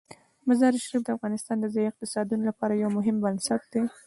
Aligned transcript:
مزارشریف 0.47 1.01
د 1.03 1.09
افغانستان 1.17 1.57
د 1.59 1.65
ځایي 1.73 1.87
اقتصادونو 1.89 2.43
لپاره 2.49 2.73
یو 2.75 2.89
مهم 2.97 3.15
بنسټ 3.23 3.61
دی. 3.73 3.83